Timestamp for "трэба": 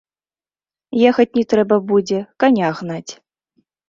1.53-1.77